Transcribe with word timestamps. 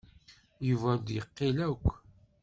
Yuba 0.67 0.87
ur 0.93 0.99
d-yeqqil 0.99 1.57
akk. 1.69 1.83